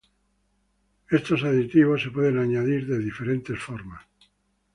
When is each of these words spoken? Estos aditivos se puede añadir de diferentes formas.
Estos 1.11 1.43
aditivos 1.43 2.01
se 2.01 2.09
puede 2.09 2.29
añadir 2.41 2.87
de 2.87 2.97
diferentes 2.97 3.59
formas. 3.59 4.01